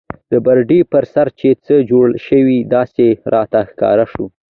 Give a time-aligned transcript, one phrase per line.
[0.31, 2.41] د برنډې پر سر چې څه جوړ شي
[2.75, 4.25] داسې راته ښکاره شو.